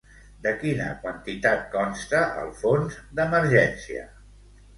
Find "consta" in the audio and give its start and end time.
1.75-2.23